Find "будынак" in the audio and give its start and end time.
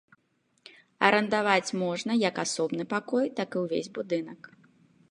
4.01-4.53